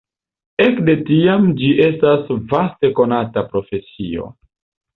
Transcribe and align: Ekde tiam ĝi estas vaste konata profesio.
Ekde 0.63 0.95
tiam 1.09 1.45
ĝi 1.59 1.69
estas 1.89 2.33
vaste 2.55 2.93
konata 3.03 3.47
profesio. 3.55 4.31